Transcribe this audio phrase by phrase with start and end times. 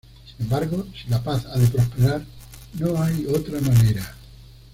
[0.35, 2.25] Sin embargo, si la paz ha de prosperar,
[2.79, 4.15] no hay otra manera.